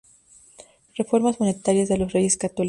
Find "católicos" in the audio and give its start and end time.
2.35-2.59